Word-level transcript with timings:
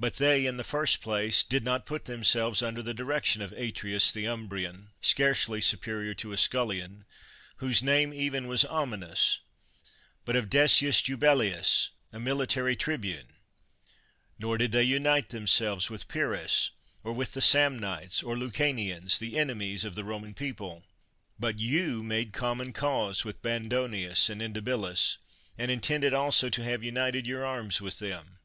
But 0.00 0.14
they, 0.14 0.46
in 0.46 0.56
the 0.56 0.64
first 0.64 1.00
place, 1.00 1.44
did 1.44 1.62
not 1.64 1.86
put 1.86 2.06
themselves 2.06 2.60
under 2.60 2.82
the 2.82 2.92
direc 2.92 3.24
tion 3.24 3.40
of 3.40 3.52
Atrius 3.52 4.10
llie 4.10 4.28
Umbrian, 4.28 4.88
scarcely 5.00 5.60
superior 5.60 6.12
to 6.14 6.32
a 6.32 6.36
scullion, 6.36 7.04
whose 7.58 7.80
name 7.80 8.12
even 8.12 8.48
was 8.48 8.64
ominous, 8.64 9.38
but 10.24 10.34
of 10.34 10.50
Decius 10.50 11.00
Jubellius, 11.02 11.90
a 12.12 12.18
military 12.18 12.74
tribune; 12.74 13.36
nor 14.40 14.58
did 14.58 14.72
they 14.72 14.82
unite 14.82 15.28
themselves 15.28 15.88
with 15.88 16.08
Pyrrhus, 16.08 16.72
or 17.04 17.12
with 17.12 17.34
the 17.34 17.40
Samnites 17.40 18.24
or 18.24 18.36
Lucanians, 18.36 19.18
the 19.18 19.36
enemies 19.38 19.84
of 19.84 19.94
the 19.94 20.02
Bo 20.02 20.18
man 20.18 20.34
people. 20.34 20.84
But 21.38 21.60
you 21.60 22.02
made 22.02 22.32
common 22.32 22.72
cause 22.72 23.24
with 23.24 23.44
Mandonius 23.44 24.28
and 24.28 24.42
Indibilis, 24.42 25.18
and 25.56 25.70
intended 25.70 26.12
also 26.12 26.48
to 26.50 26.64
have 26.64 26.82
united 26.82 27.24
your 27.24 27.46
arms 27.46 27.80
with 27.80 28.00
them. 28.00 28.40